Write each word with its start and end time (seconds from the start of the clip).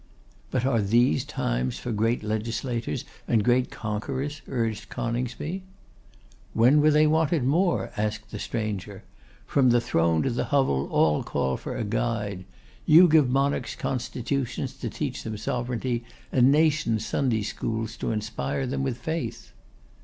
'But 0.49 0.65
are 0.65 0.81
these 0.81 1.23
times 1.23 1.77
for 1.77 1.91
great 1.91 2.23
legislators 2.23 3.05
and 3.27 3.43
great 3.43 3.69
conquerors?' 3.69 4.41
urged 4.47 4.89
Coningsby. 4.89 5.61
'When 6.55 6.81
were 6.81 6.89
they 6.89 7.05
wanted 7.05 7.43
more?' 7.43 7.91
asked 7.95 8.31
the 8.31 8.39
stranger. 8.39 9.03
'From 9.45 9.69
the 9.69 9.79
throne 9.79 10.23
to 10.23 10.31
the 10.31 10.45
hovel 10.45 10.87
all 10.89 11.21
call 11.23 11.55
for 11.55 11.77
a 11.77 11.83
guide. 11.83 12.45
You 12.87 13.07
give 13.07 13.29
monarchs 13.29 13.75
constitutions 13.75 14.73
to 14.79 14.89
teach 14.89 15.21
them 15.21 15.37
sovereignty, 15.37 16.03
and 16.31 16.51
nations 16.51 17.05
Sunday 17.05 17.43
schools 17.43 17.95
to 17.97 18.09
inspire 18.11 18.65
them 18.65 18.81
with 18.81 18.97
faith. 18.97 19.51